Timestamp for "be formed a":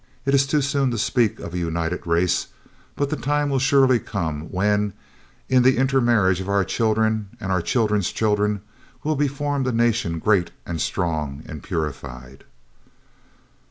9.15-9.71